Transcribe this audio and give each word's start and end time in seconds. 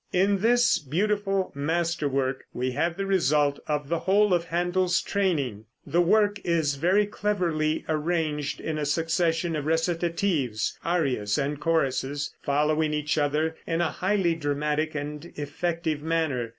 In 0.11 0.39
this 0.39 0.79
beautiful 0.79 1.51
master 1.53 2.09
work 2.09 2.45
we 2.55 2.71
have 2.71 2.97
the 2.97 3.05
result 3.05 3.59
of 3.67 3.87
the 3.87 3.99
whole 3.99 4.33
of 4.33 4.47
Händel's 4.47 4.99
training. 4.99 5.65
The 5.85 6.01
work 6.01 6.39
is 6.43 6.73
very 6.73 7.05
cleverly 7.05 7.85
arranged 7.87 8.59
in 8.59 8.79
a 8.79 8.85
succession 8.87 9.55
of 9.55 9.67
recitatives, 9.67 10.75
arias 10.83 11.37
and 11.37 11.59
choruses, 11.59 12.33
following 12.41 12.95
each 12.95 13.19
other 13.19 13.55
in 13.67 13.79
a 13.79 13.91
highly 13.91 14.33
dramatic 14.33 14.95
and 14.95 15.23
effective 15.35 16.01
manner. 16.01 16.49